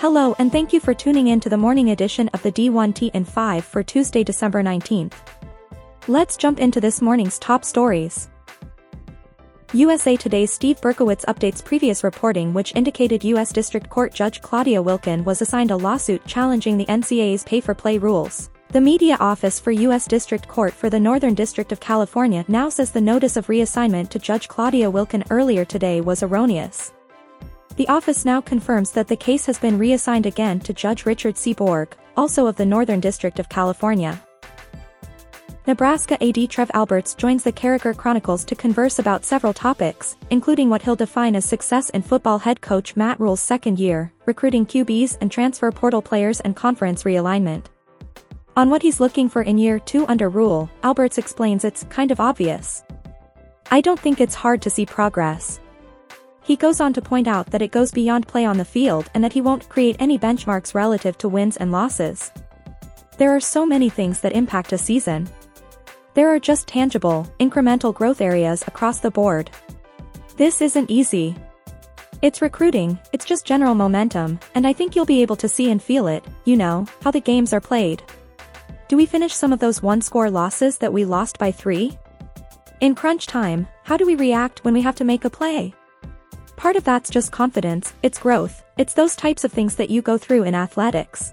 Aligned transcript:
Hello 0.00 0.34
and 0.38 0.50
thank 0.50 0.72
you 0.72 0.80
for 0.80 0.94
tuning 0.94 1.26
in 1.26 1.40
to 1.40 1.50
the 1.50 1.58
morning 1.58 1.90
edition 1.90 2.28
of 2.28 2.42
the 2.42 2.50
D1T 2.50 3.10
and 3.12 3.28
5 3.28 3.62
for 3.62 3.82
Tuesday, 3.82 4.24
December 4.24 4.62
19th. 4.62 5.12
Let's 6.08 6.38
jump 6.38 6.58
into 6.58 6.80
this 6.80 7.02
morning's 7.02 7.38
top 7.38 7.66
stories. 7.66 8.30
USA 9.74 10.16
Today's 10.16 10.50
Steve 10.50 10.80
Berkowitz 10.80 11.26
updates 11.26 11.62
previous 11.62 12.02
reporting 12.02 12.54
which 12.54 12.74
indicated 12.74 13.22
U.S. 13.24 13.52
District 13.52 13.90
Court 13.90 14.14
Judge 14.14 14.40
Claudia 14.40 14.82
Wilken 14.82 15.22
was 15.22 15.42
assigned 15.42 15.70
a 15.70 15.76
lawsuit 15.76 16.24
challenging 16.24 16.78
the 16.78 16.86
NCAA's 16.86 17.44
pay-for-play 17.44 17.98
rules. 17.98 18.48
The 18.68 18.80
media 18.80 19.18
office 19.20 19.60
for 19.60 19.70
U.S. 19.70 20.06
District 20.06 20.48
Court 20.48 20.72
for 20.72 20.88
the 20.88 20.98
Northern 20.98 21.34
District 21.34 21.72
of 21.72 21.80
California 21.80 22.46
now 22.48 22.70
says 22.70 22.90
the 22.90 23.02
notice 23.02 23.36
of 23.36 23.48
reassignment 23.48 24.08
to 24.08 24.18
Judge 24.18 24.48
Claudia 24.48 24.90
Wilken 24.90 25.26
earlier 25.28 25.66
today 25.66 26.00
was 26.00 26.22
erroneous. 26.22 26.94
The 27.80 27.88
office 27.88 28.26
now 28.26 28.42
confirms 28.42 28.90
that 28.90 29.08
the 29.08 29.16
case 29.16 29.46
has 29.46 29.58
been 29.58 29.78
reassigned 29.78 30.26
again 30.26 30.60
to 30.60 30.74
Judge 30.74 31.06
Richard 31.06 31.36
Seeborg, 31.36 31.92
also 32.14 32.46
of 32.46 32.56
the 32.56 32.66
Northern 32.66 33.00
District 33.00 33.38
of 33.38 33.48
California. 33.48 34.20
Nebraska 35.66 36.22
AD 36.22 36.50
Trev 36.50 36.70
Alberts 36.74 37.14
joins 37.14 37.42
the 37.42 37.52
Carriker 37.52 37.96
Chronicles 37.96 38.44
to 38.44 38.54
converse 38.54 38.98
about 38.98 39.24
several 39.24 39.54
topics, 39.54 40.18
including 40.28 40.68
what 40.68 40.82
he'll 40.82 40.94
define 40.94 41.34
as 41.34 41.46
success 41.46 41.88
in 41.88 42.02
football 42.02 42.38
head 42.38 42.60
coach 42.60 42.96
Matt 42.96 43.18
Rhule's 43.18 43.40
second 43.40 43.80
year, 43.80 44.12
recruiting 44.26 44.66
QBs 44.66 45.16
and 45.22 45.32
transfer 45.32 45.72
portal 45.72 46.02
players 46.02 46.40
and 46.40 46.54
conference 46.54 47.04
realignment. 47.04 47.64
On 48.58 48.68
what 48.68 48.82
he's 48.82 49.00
looking 49.00 49.30
for 49.30 49.40
in 49.40 49.56
year 49.56 49.78
two 49.78 50.06
under 50.06 50.28
Rhule, 50.28 50.68
Alberts 50.82 51.16
explains 51.16 51.64
it's 51.64 51.84
kind 51.84 52.10
of 52.10 52.20
obvious. 52.20 52.84
I 53.70 53.80
don't 53.80 53.98
think 53.98 54.20
it's 54.20 54.34
hard 54.34 54.60
to 54.60 54.68
see 54.68 54.84
progress. 54.84 55.60
He 56.42 56.56
goes 56.56 56.80
on 56.80 56.92
to 56.94 57.02
point 57.02 57.28
out 57.28 57.46
that 57.50 57.62
it 57.62 57.70
goes 57.70 57.92
beyond 57.92 58.26
play 58.26 58.44
on 58.44 58.58
the 58.58 58.64
field 58.64 59.10
and 59.14 59.22
that 59.22 59.32
he 59.32 59.40
won't 59.40 59.68
create 59.68 59.96
any 59.98 60.18
benchmarks 60.18 60.74
relative 60.74 61.16
to 61.18 61.28
wins 61.28 61.56
and 61.56 61.70
losses. 61.70 62.32
There 63.18 63.34
are 63.34 63.40
so 63.40 63.66
many 63.66 63.90
things 63.90 64.20
that 64.20 64.32
impact 64.32 64.72
a 64.72 64.78
season. 64.78 65.28
There 66.14 66.34
are 66.34 66.40
just 66.40 66.66
tangible, 66.66 67.30
incremental 67.38 67.94
growth 67.94 68.20
areas 68.20 68.64
across 68.66 69.00
the 69.00 69.10
board. 69.10 69.50
This 70.36 70.60
isn't 70.60 70.90
easy. 70.90 71.36
It's 72.22 72.42
recruiting, 72.42 72.98
it's 73.12 73.24
just 73.24 73.46
general 73.46 73.74
momentum, 73.74 74.40
and 74.54 74.66
I 74.66 74.72
think 74.72 74.94
you'll 74.94 75.06
be 75.06 75.22
able 75.22 75.36
to 75.36 75.48
see 75.48 75.70
and 75.70 75.82
feel 75.82 76.06
it, 76.06 76.24
you 76.44 76.56
know, 76.56 76.86
how 77.02 77.10
the 77.10 77.20
games 77.20 77.52
are 77.52 77.60
played. 77.60 78.02
Do 78.88 78.96
we 78.96 79.06
finish 79.06 79.32
some 79.32 79.52
of 79.52 79.58
those 79.60 79.82
one-score 79.82 80.30
losses 80.30 80.78
that 80.78 80.92
we 80.92 81.04
lost 81.04 81.38
by 81.38 81.52
three? 81.52 81.96
In 82.80 82.94
crunch 82.94 83.26
time, 83.26 83.68
how 83.84 83.96
do 83.96 84.04
we 84.04 84.16
react 84.16 84.64
when 84.64 84.74
we 84.74 84.82
have 84.82 84.96
to 84.96 85.04
make 85.04 85.24
a 85.24 85.30
play? 85.30 85.74
Part 86.60 86.76
of 86.76 86.84
that's 86.84 87.08
just 87.08 87.32
confidence, 87.32 87.94
it's 88.02 88.18
growth, 88.18 88.62
it's 88.76 88.92
those 88.92 89.16
types 89.16 89.44
of 89.44 89.50
things 89.50 89.76
that 89.76 89.88
you 89.88 90.02
go 90.02 90.18
through 90.18 90.42
in 90.42 90.54
athletics. 90.54 91.32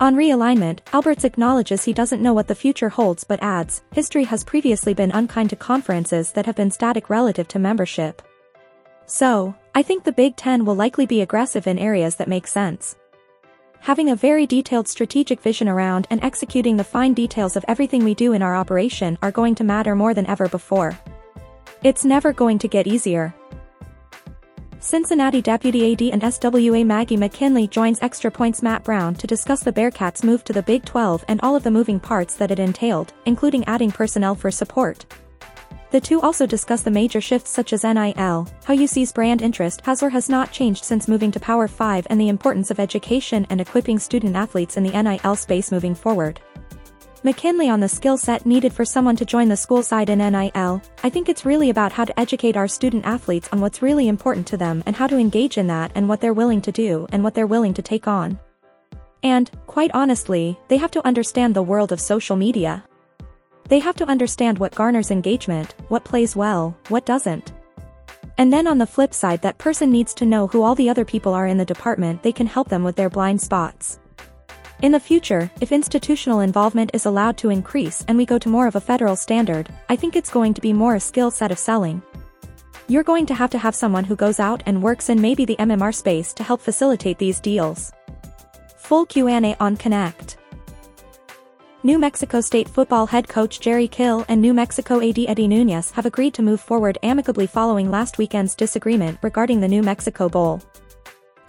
On 0.00 0.16
realignment, 0.16 0.80
Alberts 0.92 1.22
acknowledges 1.22 1.84
he 1.84 1.92
doesn't 1.92 2.20
know 2.20 2.34
what 2.34 2.48
the 2.48 2.54
future 2.56 2.88
holds 2.88 3.22
but 3.22 3.40
adds, 3.40 3.84
history 3.92 4.24
has 4.24 4.42
previously 4.42 4.94
been 4.94 5.12
unkind 5.12 5.50
to 5.50 5.54
conferences 5.54 6.32
that 6.32 6.44
have 6.44 6.56
been 6.56 6.72
static 6.72 7.08
relative 7.08 7.46
to 7.46 7.60
membership. 7.60 8.20
So, 9.06 9.54
I 9.76 9.82
think 9.84 10.02
the 10.02 10.10
Big 10.10 10.34
Ten 10.34 10.64
will 10.64 10.74
likely 10.74 11.06
be 11.06 11.20
aggressive 11.20 11.68
in 11.68 11.78
areas 11.78 12.16
that 12.16 12.26
make 12.26 12.48
sense. 12.48 12.96
Having 13.78 14.10
a 14.10 14.16
very 14.16 14.44
detailed 14.44 14.88
strategic 14.88 15.40
vision 15.40 15.68
around 15.68 16.08
and 16.10 16.20
executing 16.24 16.76
the 16.76 16.82
fine 16.82 17.14
details 17.14 17.54
of 17.54 17.64
everything 17.68 18.02
we 18.02 18.16
do 18.16 18.32
in 18.32 18.42
our 18.42 18.56
operation 18.56 19.16
are 19.22 19.30
going 19.30 19.54
to 19.54 19.62
matter 19.62 19.94
more 19.94 20.14
than 20.14 20.26
ever 20.26 20.48
before. 20.48 20.98
It's 21.84 22.04
never 22.04 22.32
going 22.32 22.58
to 22.58 22.66
get 22.66 22.88
easier. 22.88 23.36
Cincinnati 24.84 25.40
Deputy 25.40 25.92
AD 25.92 26.02
and 26.12 26.22
SWA 26.22 26.84
Maggie 26.84 27.16
McKinley 27.16 27.68
joins 27.68 28.02
Extra 28.02 28.32
Points 28.32 28.62
Matt 28.62 28.82
Brown 28.82 29.14
to 29.14 29.28
discuss 29.28 29.62
the 29.62 29.72
Bearcats' 29.72 30.24
move 30.24 30.42
to 30.42 30.52
the 30.52 30.60
Big 30.60 30.84
12 30.84 31.24
and 31.28 31.40
all 31.40 31.54
of 31.54 31.62
the 31.62 31.70
moving 31.70 32.00
parts 32.00 32.34
that 32.34 32.50
it 32.50 32.58
entailed, 32.58 33.12
including 33.24 33.64
adding 33.66 33.92
personnel 33.92 34.34
for 34.34 34.50
support. 34.50 35.06
The 35.92 36.00
two 36.00 36.20
also 36.20 36.46
discuss 36.46 36.82
the 36.82 36.90
major 36.90 37.20
shifts 37.20 37.50
such 37.50 37.72
as 37.72 37.84
NIL, 37.84 38.48
how 38.64 38.74
UC's 38.74 39.12
brand 39.12 39.40
interest 39.40 39.82
has 39.86 40.02
or 40.02 40.10
has 40.10 40.28
not 40.28 40.50
changed 40.50 40.84
since 40.84 41.06
moving 41.06 41.30
to 41.30 41.38
Power 41.38 41.68
5 41.68 42.08
and 42.10 42.20
the 42.20 42.28
importance 42.28 42.72
of 42.72 42.80
education 42.80 43.46
and 43.50 43.60
equipping 43.60 44.00
student 44.00 44.34
athletes 44.34 44.76
in 44.76 44.82
the 44.82 45.00
NIL 45.00 45.36
space 45.36 45.70
moving 45.70 45.94
forward. 45.94 46.40
McKinley 47.24 47.68
on 47.68 47.78
the 47.78 47.88
skill 47.88 48.16
set 48.16 48.44
needed 48.46 48.72
for 48.72 48.84
someone 48.84 49.14
to 49.14 49.24
join 49.24 49.48
the 49.48 49.56
school 49.56 49.84
side 49.84 50.10
in 50.10 50.18
NIL, 50.18 50.82
I 51.04 51.08
think 51.08 51.28
it's 51.28 51.44
really 51.44 51.70
about 51.70 51.92
how 51.92 52.04
to 52.04 52.18
educate 52.18 52.56
our 52.56 52.66
student 52.66 53.04
athletes 53.04 53.48
on 53.52 53.60
what's 53.60 53.80
really 53.80 54.08
important 54.08 54.44
to 54.48 54.56
them 54.56 54.82
and 54.86 54.96
how 54.96 55.06
to 55.06 55.16
engage 55.16 55.56
in 55.56 55.68
that 55.68 55.92
and 55.94 56.08
what 56.08 56.20
they're 56.20 56.32
willing 56.32 56.60
to 56.62 56.72
do 56.72 57.06
and 57.12 57.22
what 57.22 57.34
they're 57.34 57.46
willing 57.46 57.74
to 57.74 57.82
take 57.82 58.08
on. 58.08 58.40
And, 59.22 59.48
quite 59.68 59.92
honestly, 59.94 60.58
they 60.66 60.78
have 60.78 60.90
to 60.90 61.06
understand 61.06 61.54
the 61.54 61.62
world 61.62 61.92
of 61.92 62.00
social 62.00 62.34
media. 62.34 62.82
They 63.68 63.78
have 63.78 63.94
to 63.96 64.08
understand 64.08 64.58
what 64.58 64.74
garners 64.74 65.12
engagement, 65.12 65.76
what 65.86 66.02
plays 66.02 66.34
well, 66.34 66.76
what 66.88 67.06
doesn't. 67.06 67.52
And 68.36 68.52
then 68.52 68.66
on 68.66 68.78
the 68.78 68.86
flip 68.86 69.14
side 69.14 69.42
that 69.42 69.58
person 69.58 69.92
needs 69.92 70.12
to 70.14 70.26
know 70.26 70.48
who 70.48 70.64
all 70.64 70.74
the 70.74 70.90
other 70.90 71.04
people 71.04 71.34
are 71.34 71.46
in 71.46 71.58
the 71.58 71.64
department 71.64 72.24
they 72.24 72.32
can 72.32 72.48
help 72.48 72.68
them 72.68 72.82
with 72.82 72.96
their 72.96 73.10
blind 73.10 73.40
spots. 73.40 74.00
In 74.82 74.90
the 74.90 74.98
future, 74.98 75.48
if 75.60 75.70
institutional 75.70 76.40
involvement 76.40 76.90
is 76.92 77.06
allowed 77.06 77.36
to 77.36 77.50
increase 77.50 78.04
and 78.08 78.18
we 78.18 78.26
go 78.26 78.36
to 78.36 78.48
more 78.48 78.66
of 78.66 78.74
a 78.74 78.80
federal 78.80 79.14
standard, 79.14 79.68
I 79.88 79.94
think 79.94 80.16
it's 80.16 80.28
going 80.28 80.54
to 80.54 80.60
be 80.60 80.72
more 80.72 80.96
a 80.96 81.00
skill 81.00 81.30
set 81.30 81.52
of 81.52 81.58
selling. 81.60 82.02
You're 82.88 83.04
going 83.04 83.24
to 83.26 83.34
have 83.34 83.50
to 83.50 83.58
have 83.58 83.76
someone 83.76 84.02
who 84.02 84.16
goes 84.16 84.40
out 84.40 84.60
and 84.66 84.82
works 84.82 85.08
in 85.08 85.20
maybe 85.20 85.44
the 85.44 85.54
MMR 85.60 85.94
space 85.94 86.34
to 86.34 86.42
help 86.42 86.60
facilitate 86.60 87.18
these 87.18 87.38
deals. 87.38 87.92
Full 88.76 89.06
Q&A 89.06 89.54
on 89.60 89.76
Connect. 89.76 90.36
New 91.84 92.00
Mexico 92.00 92.40
State 92.40 92.68
football 92.68 93.06
head 93.06 93.28
coach 93.28 93.60
Jerry 93.60 93.86
Kill 93.86 94.24
and 94.28 94.42
New 94.42 94.52
Mexico 94.52 95.00
AD 95.00 95.18
Eddie 95.28 95.46
Nunez 95.46 95.92
have 95.92 96.06
agreed 96.06 96.34
to 96.34 96.42
move 96.42 96.60
forward 96.60 96.98
amicably 97.04 97.46
following 97.46 97.88
last 97.88 98.18
weekend's 98.18 98.56
disagreement 98.56 99.20
regarding 99.22 99.60
the 99.60 99.68
New 99.68 99.82
Mexico 99.84 100.28
Bowl. 100.28 100.60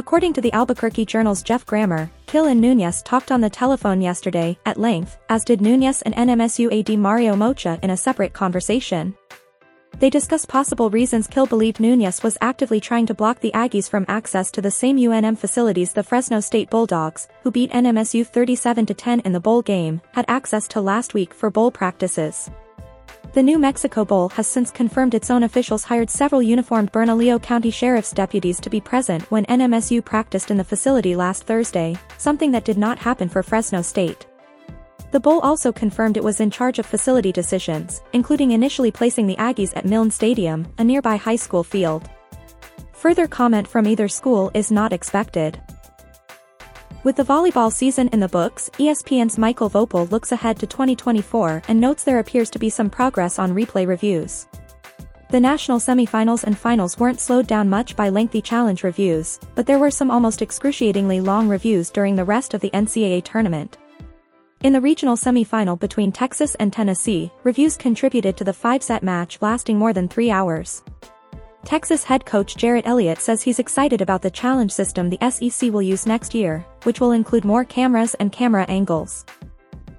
According 0.00 0.32
to 0.32 0.40
the 0.40 0.52
Albuquerque 0.54 1.04
Journal's 1.04 1.42
Geoff 1.42 1.66
Grammer, 1.66 2.10
Kill 2.24 2.46
and 2.46 2.58
Nunez 2.58 3.02
talked 3.02 3.30
on 3.30 3.42
the 3.42 3.50
telephone 3.50 4.00
yesterday, 4.00 4.58
at 4.64 4.80
length, 4.80 5.18
as 5.28 5.44
did 5.44 5.60
Nunez 5.60 6.00
and 6.00 6.14
NMSU 6.14 6.72
AD 6.72 6.98
Mario 6.98 7.34
Moccia 7.34 7.78
in 7.82 7.90
a 7.90 7.98
separate 7.98 8.32
conversation. 8.32 9.14
They 9.98 10.08
discussed 10.08 10.48
possible 10.48 10.88
reasons 10.88 11.26
Kill 11.26 11.44
believed 11.44 11.80
Nunez 11.80 12.22
was 12.22 12.38
actively 12.40 12.80
trying 12.80 13.04
to 13.08 13.14
block 13.14 13.40
the 13.40 13.52
Aggies 13.52 13.90
from 13.90 14.06
access 14.08 14.50
to 14.52 14.62
the 14.62 14.70
same 14.70 14.96
UNM 14.96 15.36
facilities 15.36 15.92
the 15.92 16.02
Fresno 16.02 16.40
State 16.40 16.70
Bulldogs, 16.70 17.28
who 17.42 17.50
beat 17.50 17.70
NMSU 17.72 18.26
37-10 18.26 19.26
in 19.26 19.32
the 19.32 19.38
bowl 19.38 19.60
game, 19.60 20.00
had 20.12 20.24
access 20.28 20.66
to 20.68 20.80
last 20.80 21.12
week 21.12 21.34
for 21.34 21.50
bowl 21.50 21.70
practices. 21.70 22.50
The 23.32 23.44
New 23.44 23.60
Mexico 23.60 24.04
Bowl 24.04 24.28
has 24.30 24.48
since 24.48 24.72
confirmed 24.72 25.14
its 25.14 25.30
own 25.30 25.44
officials 25.44 25.84
hired 25.84 26.10
several 26.10 26.42
uniformed 26.42 26.90
Bernalillo 26.90 27.38
County 27.38 27.70
Sheriff's 27.70 28.10
deputies 28.10 28.58
to 28.58 28.68
be 28.68 28.80
present 28.80 29.22
when 29.30 29.46
NMSU 29.46 30.04
practiced 30.04 30.50
in 30.50 30.56
the 30.56 30.64
facility 30.64 31.14
last 31.14 31.44
Thursday, 31.44 31.96
something 32.18 32.50
that 32.50 32.64
did 32.64 32.76
not 32.76 32.98
happen 32.98 33.28
for 33.28 33.44
Fresno 33.44 33.82
State. 33.82 34.26
The 35.12 35.20
Bowl 35.20 35.38
also 35.42 35.70
confirmed 35.70 36.16
it 36.16 36.24
was 36.24 36.40
in 36.40 36.50
charge 36.50 36.80
of 36.80 36.86
facility 36.86 37.30
decisions, 37.30 38.02
including 38.12 38.50
initially 38.50 38.90
placing 38.90 39.28
the 39.28 39.36
Aggies 39.36 39.76
at 39.76 39.84
Milne 39.84 40.10
Stadium, 40.10 40.66
a 40.78 40.82
nearby 40.82 41.14
high 41.14 41.36
school 41.36 41.62
field. 41.62 42.10
Further 42.94 43.28
comment 43.28 43.68
from 43.68 43.86
either 43.86 44.08
school 44.08 44.50
is 44.54 44.72
not 44.72 44.92
expected. 44.92 45.60
With 47.02 47.16
the 47.16 47.24
volleyball 47.24 47.72
season 47.72 48.08
in 48.08 48.20
the 48.20 48.28
books, 48.28 48.68
ESPN's 48.74 49.38
Michael 49.38 49.70
Voepel 49.70 50.10
looks 50.10 50.32
ahead 50.32 50.58
to 50.58 50.66
2024 50.66 51.62
and 51.66 51.80
notes 51.80 52.04
there 52.04 52.18
appears 52.18 52.50
to 52.50 52.58
be 52.58 52.68
some 52.68 52.90
progress 52.90 53.38
on 53.38 53.54
replay 53.54 53.86
reviews. 53.86 54.46
The 55.30 55.40
national 55.40 55.78
semifinals 55.78 56.44
and 56.44 56.58
finals 56.58 56.98
weren't 56.98 57.18
slowed 57.18 57.46
down 57.46 57.70
much 57.70 57.96
by 57.96 58.10
lengthy 58.10 58.42
challenge 58.42 58.84
reviews, 58.84 59.40
but 59.54 59.64
there 59.64 59.78
were 59.78 59.90
some 59.90 60.10
almost 60.10 60.42
excruciatingly 60.42 61.22
long 61.22 61.48
reviews 61.48 61.88
during 61.88 62.16
the 62.16 62.24
rest 62.24 62.52
of 62.52 62.60
the 62.60 62.70
NCAA 62.72 63.24
tournament. 63.24 63.78
In 64.62 64.74
the 64.74 64.80
regional 64.82 65.16
semifinal 65.16 65.80
between 65.80 66.12
Texas 66.12 66.54
and 66.56 66.70
Tennessee, 66.70 67.32
reviews 67.44 67.78
contributed 67.78 68.36
to 68.36 68.44
the 68.44 68.52
five-set 68.52 69.02
match 69.02 69.40
lasting 69.40 69.78
more 69.78 69.94
than 69.94 70.06
three 70.06 70.30
hours. 70.30 70.82
Texas 71.64 72.02
head 72.02 72.24
coach 72.24 72.56
Jerritt 72.56 72.86
Elliott 72.86 73.18
says 73.18 73.42
he's 73.42 73.58
excited 73.58 74.00
about 74.00 74.22
the 74.22 74.30
challenge 74.30 74.72
system 74.72 75.10
the 75.10 75.30
SEC 75.30 75.70
will 75.70 75.82
use 75.82 76.06
next 76.06 76.34
year, 76.34 76.64
which 76.84 77.00
will 77.00 77.12
include 77.12 77.44
more 77.44 77.64
cameras 77.64 78.14
and 78.14 78.32
camera 78.32 78.64
angles. 78.68 79.24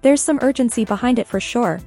There's 0.00 0.20
some 0.20 0.40
urgency 0.42 0.84
behind 0.84 1.18
it 1.18 1.26
for 1.26 1.40
sure. 1.40 1.80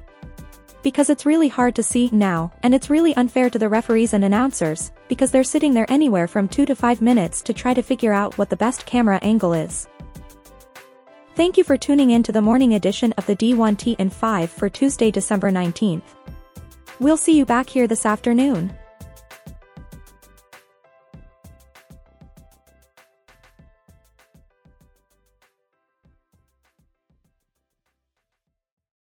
Because 0.82 1.10
it's 1.10 1.26
really 1.26 1.48
hard 1.48 1.74
to 1.74 1.82
see 1.82 2.08
now, 2.12 2.52
and 2.62 2.74
it's 2.74 2.88
really 2.88 3.14
unfair 3.16 3.50
to 3.50 3.58
the 3.58 3.68
referees 3.68 4.14
and 4.14 4.24
announcers, 4.24 4.92
because 5.08 5.32
they're 5.32 5.44
sitting 5.44 5.74
there 5.74 5.90
anywhere 5.90 6.28
from 6.28 6.48
2 6.48 6.64
to 6.64 6.76
5 6.76 7.02
minutes 7.02 7.42
to 7.42 7.52
try 7.52 7.74
to 7.74 7.82
figure 7.82 8.12
out 8.12 8.38
what 8.38 8.48
the 8.48 8.56
best 8.56 8.86
camera 8.86 9.18
angle 9.20 9.52
is. 9.52 9.88
Thank 11.34 11.58
you 11.58 11.64
for 11.64 11.76
tuning 11.76 12.12
in 12.12 12.22
to 12.22 12.32
the 12.32 12.40
morning 12.40 12.74
edition 12.74 13.12
of 13.18 13.26
the 13.26 13.36
D1T 13.36 13.96
and 13.98 14.12
5 14.12 14.48
for 14.48 14.70
Tuesday, 14.70 15.10
December 15.10 15.50
19th. 15.50 16.14
We'll 17.00 17.18
see 17.18 17.36
you 17.36 17.44
back 17.44 17.68
here 17.68 17.86
this 17.86 18.06
afternoon. 18.06 18.72